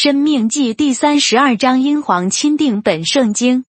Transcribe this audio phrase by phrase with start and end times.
[0.00, 3.64] 生命记第三十二章，英皇钦定本圣经。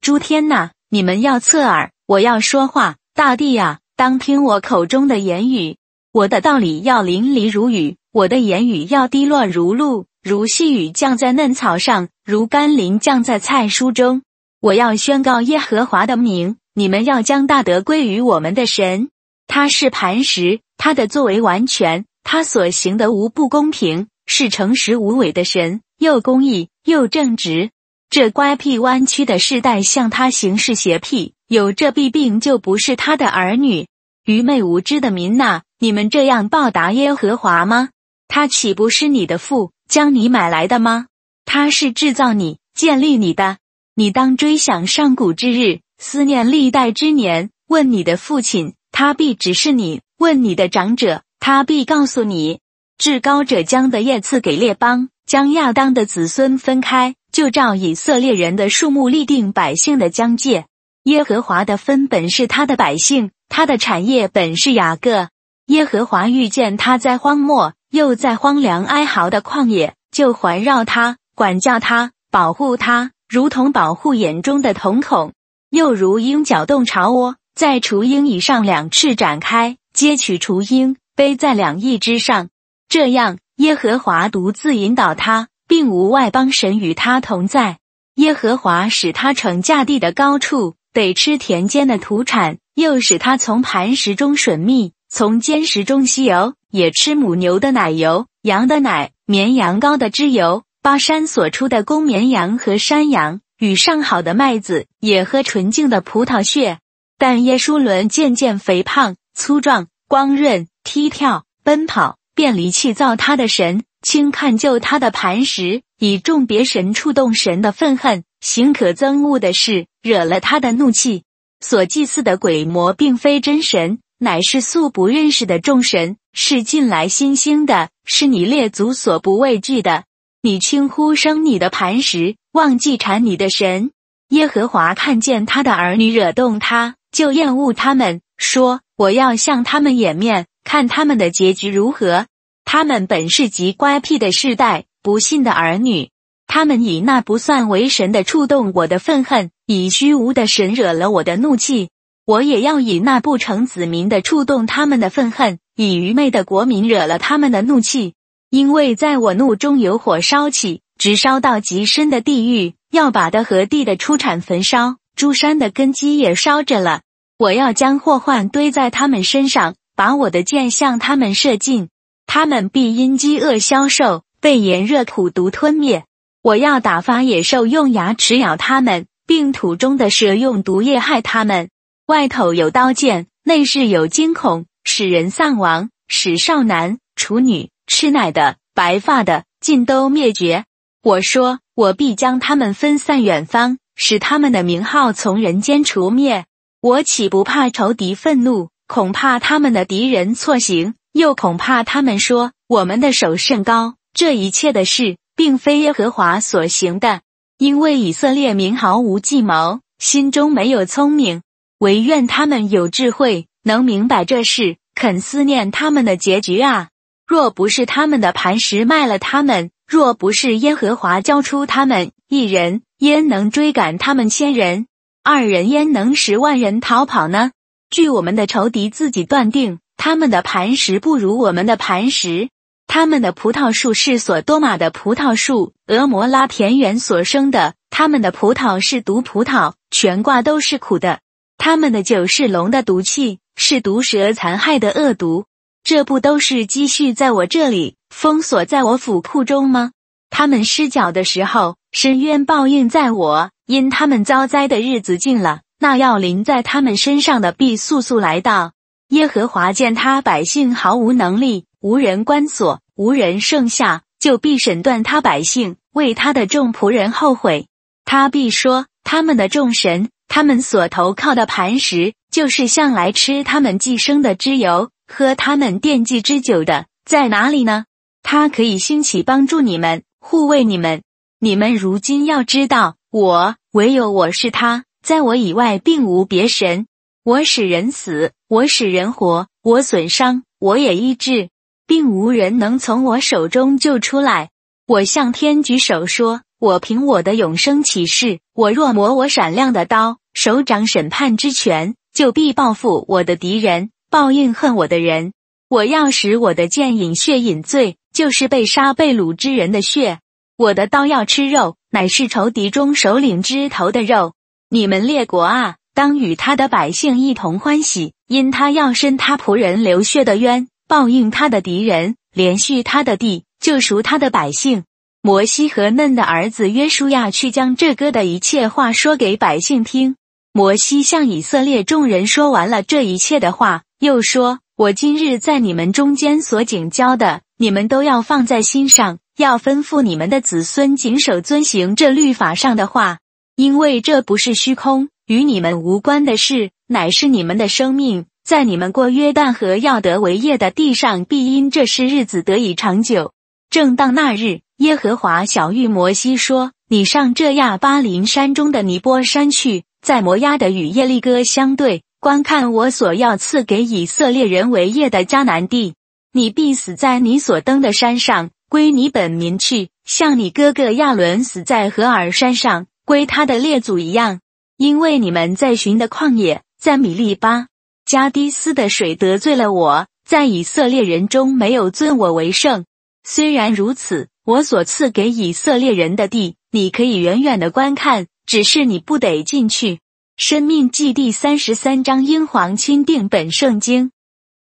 [0.00, 5.76] 诸天呐，你们要侧耳，我要说话；大地呀，当听我口中的言语。
[6.10, 14.22] 我的道理要淋漓如雨，我的言语要滴落如露，如细雨降在嫩草上，如甘霖降在菜蔬中。
[14.60, 19.08] 我要宣告耶和华的名，你们要将大德归于我们的神。
[19.46, 24.08] 他是磐石，他的作为完全，他所行的无不公平。
[24.32, 27.72] 是诚实无伪的神，又公义又正直。
[28.10, 33.88] 这乖僻弯曲的世代向他行事邪僻，有这弊病就不是他的儿女。
[34.24, 37.88] 愚昧无知的民呐，你们这样报答耶和华吗？
[38.28, 41.08] 他岂不是你的父，将你买来的吗？
[41.44, 43.58] 他是制造你、建立你的。
[43.96, 47.50] 你当追想上古之日，思念历代之年。
[47.66, 52.60] 问你的父亲，他必指示你；问你的长者，他必告诉你。
[53.00, 60.66] 至高者将的业赐给列邦，将亚当的子孙分开，就照以色列人的数目立定百姓的疆界。
[61.04, 65.30] 耶和华的分本是他的百姓，他的产业本是雅各。
[65.68, 75.32] 耶和华遇见他在荒漠，又在荒凉哀嚎的旷野，就环绕他，管教他，保护他，如同保护眼中的瞳孔，
[75.70, 82.50] 又如鹰搅动巢窝，在雏鹰以上两翅展开，接取雏鹰，背在两翼之上。
[82.90, 87.78] 这样，耶和华独自引导他，并无外邦神与他同在。
[88.16, 100.64] 耶和华使他乘驾地的高处，得吃田间的土产；又使他从磐石中吮蜜，从坚石中吸油，也吃母牛的奶油、羊的奶、绵羊羔的脂油。
[100.82, 106.80] 巴山所出的公绵羊和山羊，与上好的麦子，也喝纯净的葡萄血。
[107.16, 112.16] 但耶稣伦渐渐肥胖、粗壮、光润、踢跳、奔跑。
[112.40, 121.24] 便离弃造他的神，轻看救他的磐石，以众别神触动神的愤恨，行可憎恶的事，惹了他的怒气。
[121.60, 130.04] 所祭祀的鬼魔，并非真神，乃是素不认识的众神，是近来新兴的，是你列祖所不畏惧的。
[130.40, 133.90] 你轻呼生你的磐石，忘记缠你的神。
[134.30, 142.24] 耶和华看见他的儿女惹动他，就厌恶他们，说：我要向他们掩面，看他们的结局如何。
[142.64, 146.10] 他们本是极乖僻的世代，不信的儿女。
[146.46, 151.90] 他们以那不算为神的触动我的愤恨，以虚无的神惹了我的怒气。
[152.26, 158.14] 我也要以那不成子民的触动他们的愤恨，以愚昧的国民惹了他们的怒气。
[158.50, 167.02] 因为在我怒中有火烧起，直烧到极深的地狱，要把的和地的出产焚烧，诸山的根基也烧着了。
[167.38, 171.88] 我要将祸患堆在他们身上，把我的箭向他们射尽。
[172.32, 176.04] 他们必因饥饿消瘦，被炎热苦毒吞灭。
[176.42, 181.70] 我要打发野兽用牙齿咬他们，并土中的蛇用毒液害他们。
[182.06, 190.66] 外头有刀剑，内室有惊恐，使人丧亡，使少男、处女、吃奶的、白发的尽都灭绝。
[191.02, 196.44] 我说，我必将他们分散远方，使他们的名号从人间除灭。
[196.80, 198.68] 我岂不怕仇敌愤怒？
[198.86, 200.94] 恐怕他们的敌人错行。
[201.12, 207.22] 又恐怕他们说我们的手甚高，这一切的事并非耶和华所行的，
[207.58, 211.42] 因为以色列民毫无计谋，心中没有聪明。
[211.78, 216.88] 唯愿他们有智慧，能明白这事，肯思念他们的结局啊！
[217.26, 224.86] 若不是他们的磐石卖了他们，若不是耶和华交出他们一人，焉能追赶他们千人？
[225.24, 227.50] 二人焉能十万人逃跑呢？
[227.88, 229.80] 据我们的仇敌自己断定。
[230.02, 232.48] 他们的磐石不如我们的磐石，
[232.86, 237.74] 他们的葡萄树是所多玛的葡萄树，俄摩拉田园所生的。
[237.90, 241.20] 他们的葡萄是毒葡萄，全挂都是苦的。
[241.58, 245.44] 他们的酒是龙的毒气，是毒蛇残害的恶毒。
[245.84, 249.92] 这不都是积蓄在我这里，封锁在我府库中吗？
[250.30, 258.72] 他们失脚的时候，深渊报应在我，因他们遭灾的日子近了，那要临在他们身上的必速速来到。
[259.10, 267.66] 耶和华见他百姓毫无能力，无人关锁，无人剩下，就必审断他百姓，为他的众仆人后悔。
[268.04, 277.86] 他必说：他们的众神，他们所投靠的磐石，就是向来吃他们寄生的脂油，喝他们奠祭之酒的，在哪里呢？
[278.22, 281.02] 他可以兴起帮助你们，护卫你们。
[281.40, 286.86] 你们如今要知道，我唯有我是他，在我以外并无别神。
[287.24, 291.50] 我使人死，我使人活，我损伤，我也医治，
[291.86, 294.50] 并无人能从我手中救出来。
[294.88, 305.32] 我向天举手说：“我凭我的永生起誓，我若磨我闪亮的刀，手掌审判之权，就必报复我的敌人，报应恨我的人。
[305.68, 310.18] 我要使我的剑饮血饮醉，就是被杀被掳之人的血。
[310.56, 314.34] 我的刀要吃肉，乃是仇敌中首领之头的肉。
[314.68, 324.84] 你们列国啊！”当与他的百姓一同欢喜，因他要伸他仆人流血的冤，报应他的敌人，连续他的地，救赎他的百姓。
[325.20, 330.14] 摩西和嫩的儿子约书亚去将这歌的一切话说给百姓听。
[330.52, 343.18] 摩西向以色列众人说完了这一切的话，又说：“我今日在你们中间所警教的，你们都要放在心上，要吩咐你们的子孙谨守遵行这律法上的话，
[343.56, 353.32] 因为这不是虚空。”与你们无关的事，乃是你们的生命，在你们过约旦河要得为业的地上，必因这事日子得以长久。
[353.70, 365.94] 正当那日，耶和华小玉摩西说：“你上这亚巴林山中的尼波山去，在摩押的与耶利哥相对，观看我所要赐给以色列人为业的迦南地。
[366.32, 374.40] 你必死在你所登的山上，归你本民去，像你哥哥亚伦死在何尔山上，归他的列祖一样。”
[374.80, 377.66] 因为你们在寻的旷野，在米利巴
[378.06, 382.86] 加迪斯的水得罪了我，在以色列人中没有尊我为圣。
[383.22, 390.00] 虽然如此，我所赐给以色列人的地，你可以远远的观看，只是你不得进去。
[390.38, 394.12] 生命记第三十三章英皇钦定本圣经。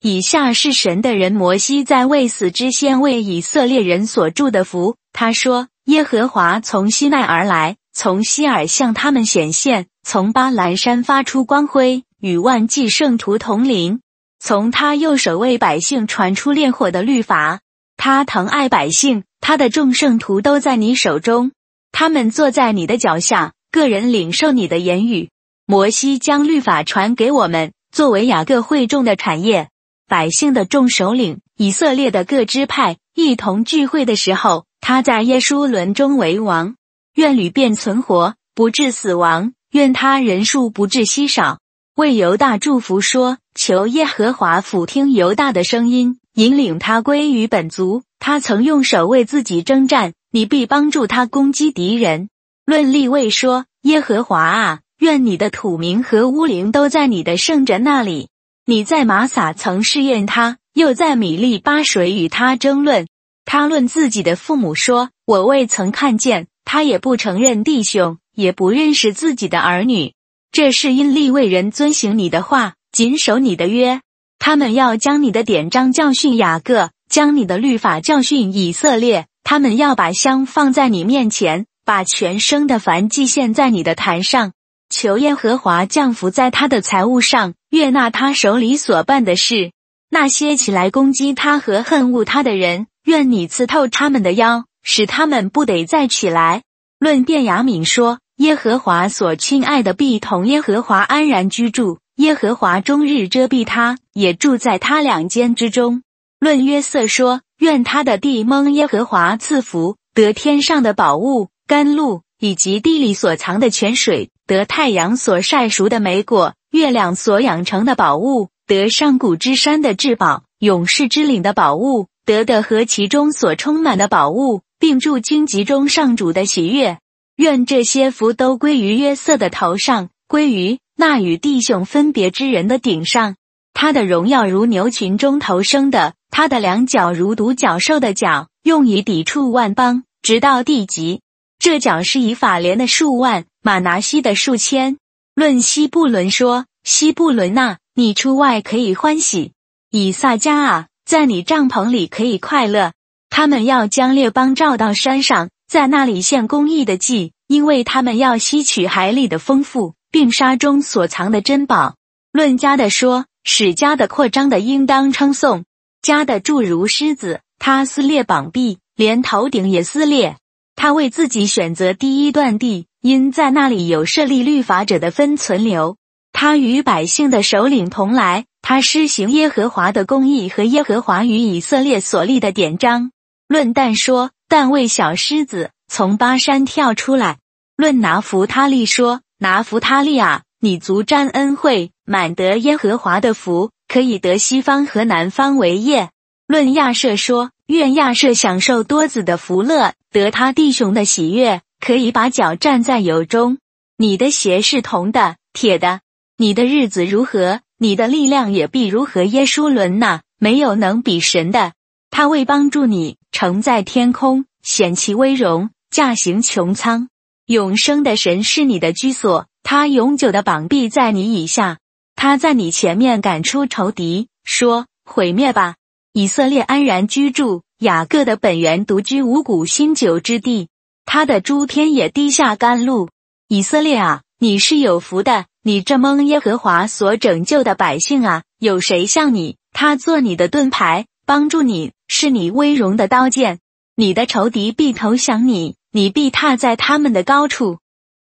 [0.00, 4.94] 以下是神的人摩西在未死之先为以色列人所祝的福。
[5.12, 13.98] 他说：“耶和华从西奈而来，从西尔向他们显现。”从巴兰山发出光辉，与万计圣徒同临；
[14.38, 17.58] 从他右手为百姓传出烈火的律法。
[17.96, 21.50] 他疼爱百姓，他的众圣徒都在你手中。
[21.90, 25.30] 他们坐在你的脚下，个人领受你的言语。
[25.66, 29.70] 摩西将律法传给我们，作为雅各会众的产业。
[30.06, 36.76] 百姓的众首领，以色列的各支派一同聚会的时候，他在耶稣伦中为王。
[37.16, 39.54] 愿屡变存活，不致死亡。
[39.76, 41.58] 愿他人数不致稀少，
[41.96, 48.02] 为犹大祝福说：“求耶和华俯听犹大的声音，引领他归于本族。
[48.18, 52.30] 他曾用手为自己征战，你必帮助他攻击敌人。”
[52.64, 58.30] 论立位说：“耶和华啊，愿你的土名和乌灵都在你的圣者那里。
[58.64, 63.06] 你在玛撒曾试验他，又在米利巴水与他争论。
[63.44, 70.12] 他论自己的父母说：我未曾看见他，也不承认弟兄。”也不认识自己的儿女，
[70.52, 74.00] 这是因立位人遵行你的话，谨守你的约。
[74.38, 79.26] 他们要将你的典章教训雅各，将你的律法教训以色列。
[79.42, 84.52] 他们要把香放在你面前，把全生的燔祭献在你的坛上。
[84.90, 89.72] 求耶和华降福在他的财物上，悦纳他手里所办的事。
[90.10, 96.62] 那些起来攻击他和恨恶他的人，愿你刺透他们的腰，使他们不得再起来。
[96.98, 98.18] 论便雅敏说。
[98.36, 106.02] 耶和华所亲爱的必同耶和华安然居住，耶和华终日遮蔽他，也住在他两间之中。
[106.38, 126.98] 论约瑟说：愿他的地蒙耶和华赐福，得天上的宝物甘露，以及地里所藏的泉水，得太阳所晒熟的美果，月亮所养成的宝物，得上古之山的至宝，勇士之岭的宝物，得的和其中所充满的宝物，并住荆棘中上主的喜悦。
[127.36, 133.36] 愿这些福都归于约瑟的头上，归于那与弟兄分别之人的顶上。
[133.74, 141.20] 他的荣耀如牛群中头生的，他的两脚如独角兽的脚，用以抵触万邦，直到地极。
[141.58, 144.96] 这脚是以法莲的数万，马拿西的数千。
[145.34, 149.52] 论西布伦说：西布伦呐，你出外可以欢喜；
[149.90, 152.92] 以撒加啊，在你帐篷里可以快乐。
[153.28, 155.50] 他们要将列邦召到山上。
[155.68, 161.96] 在那里献公义的祭，因为他们要吸取海里的丰富，并沙中所藏的珍宝。
[162.32, 165.64] 论家的说，使家的扩张的应当称颂。
[166.02, 170.36] 家的住如狮子，他撕裂膀臂，连头顶也撕裂。
[170.76, 175.96] 他为自己选择第一段地，因在那里有设立律法者的分存留。
[176.32, 183.10] 他与百姓的首领同来，他施行耶和华的公义和耶和华与以色列所立的典章。
[183.48, 184.30] 论但说。
[184.56, 187.36] 但为小狮子从巴山跳出来。
[187.76, 196.08] 论拿弗他利说：“拿弗他利啊，你足沾恩惠，满得耶和华的福，可以得西方和南方为业。”
[196.48, 203.58] 论亚舍说：“愿亚舍享受多子的福乐，得他弟兄的喜悦，可以把脚站在油中。
[203.98, 206.00] 你的鞋是铜的、铁的，
[206.38, 209.22] 你的日子如何，你的力量也必如何。
[209.22, 211.74] 耶稣伦呐，没有能比神的。
[212.18, 217.10] 他为帮助你，承载天空，显其威荣，驾行穹苍。
[217.44, 221.76] 永生的神是你的居所，他永久的膀臂在你以下。
[222.14, 225.74] 他在你前面赶出仇敌，说：“毁灭吧！”
[226.14, 230.68] 以色列安然居住，雅各的本源独居五谷新酒之地。
[231.04, 233.10] 他的诸天也滴下甘露。
[233.46, 239.58] 以色列啊，你是有福的，你这蒙耶和华所拯救的百姓啊，有谁像你？
[239.74, 243.58] 他做你的盾牌，帮助你，是你威荣的刀剑。
[243.96, 247.80] 你的仇敌必投降你，你必踏在他们的高处。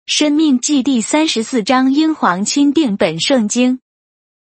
[0.06, 3.78] 生命记第三十四章，英皇钦定本圣经。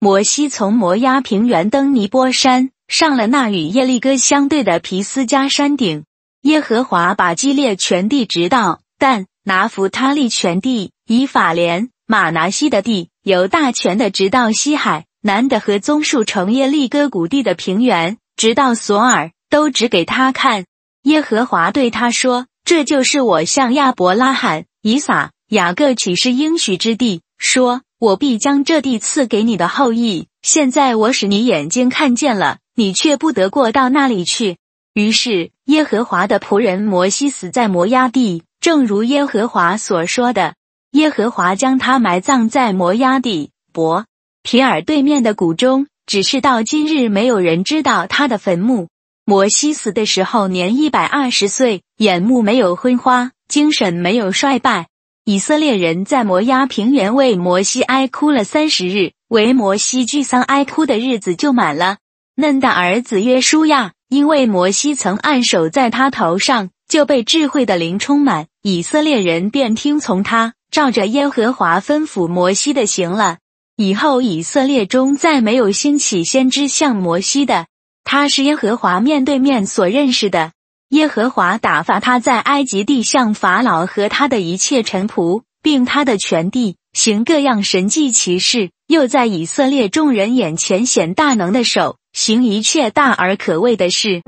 [0.01, 6.05] 摩西从摩押平原登尼波山，上了那与耶利哥相对的皮斯加山顶。
[6.41, 20.65] 耶和华把基列全地直到但拿弗他利全地，以法莲、马拿西的地，由大全的直到西海南的和棕树城耶利哥谷地的平原，直到索尔，都指给他看。
[21.03, 27.23] 耶和华对他说：“这就是我向亚伯拉罕、以撒。”雅各岂是应许之地？
[27.37, 34.59] 说：“我必将这地赐给你的后裔。”现在我使你眼睛看见了，你却不得过到那里去。
[34.95, 40.55] 于是耶和华的仆人摩西死在摩押地，正如耶和华所说的。
[40.93, 44.07] 耶和华将他埋葬在摩押地伯
[44.45, 48.89] 皮尔对面的谷中，只是到今日没有人知道他的坟墓。
[49.27, 54.87] 摩西死的时候年一百二十岁，眼目没有昏花，精神没有衰败。
[55.27, 61.99] 以色列人在摩押平原为摩西哀哭了三十日，为摩西聚丧哀哭的日子就满了。
[62.37, 68.47] 嫩的儿子约书亚，因为摩西曾按手在他头上，就被智慧的灵充满。
[68.63, 73.37] 以色列人便听从他，照着耶和华吩咐摩西的行了。
[73.81, 77.69] 以后以色列中再没有兴起先知像摩西的，
[78.03, 80.51] 他是耶和华面对面所认识的。
[80.89, 94.23] 耶和华打发他在埃及地向法老和他的一切臣仆，并他的全地行各样神迹奇事，又在以色列众人眼前显大能的手，行一切大而可畏的事。